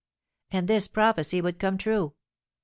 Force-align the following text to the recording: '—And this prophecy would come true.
'—And 0.49 0.67
this 0.67 0.87
prophecy 0.87 1.41
would 1.41 1.59
come 1.59 1.77
true. 1.77 2.15